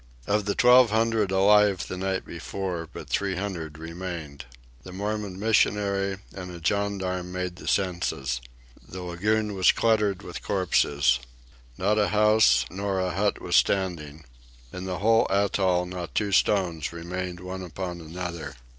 [0.25, 4.45] Of the twelve hundred alive the night before but three hundred remained.
[4.81, 8.41] The Mormon missionary and a gendarme made the census.
[8.89, 11.19] The lagoon was cluttered with corpses.
[11.77, 14.23] Not a house nor a hut was standing.
[14.73, 18.55] In the whole atoll not two stones remained one upon another.